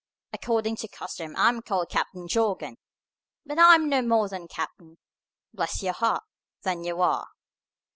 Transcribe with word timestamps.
According 0.33 0.77
to 0.77 0.87
custom 0.87 1.35
I 1.37 1.49
am 1.49 1.61
called 1.61 1.91
Captain 1.91 2.27
Jorgan, 2.27 2.77
but 3.45 3.59
I 3.59 3.75
am 3.75 3.87
no 3.87 4.01
more 4.01 4.25
a 4.33 4.47
captain, 4.47 4.97
bless 5.53 5.83
your 5.83 5.93
heart, 5.93 6.23
than 6.63 6.83
you 6.83 7.01
are." 7.03 7.27